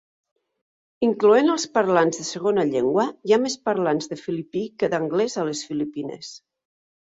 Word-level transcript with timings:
Incloent 1.07 1.51
els 1.55 1.65
parlants 1.75 2.21
de 2.21 2.25
segona 2.29 2.65
llengua, 2.71 3.05
hi 3.29 3.37
ha 3.37 3.41
més 3.45 3.59
parlants 3.69 4.11
de 4.15 4.21
filipí 4.25 4.67
que 4.81 4.93
d'anglès 4.97 5.39
a 5.45 5.49
les 5.53 5.65
Filipines. 5.71 6.35